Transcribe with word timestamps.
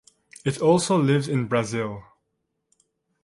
It 0.43 0.59
also 0.59 0.97
lives 0.99 1.27
in 1.27 1.45
Brazil. 1.45 2.03